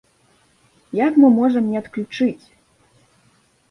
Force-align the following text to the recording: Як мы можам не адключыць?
Як 1.05 1.13
мы 1.25 1.31
можам 1.37 1.63
не 1.77 1.81
адключыць? 1.85 2.45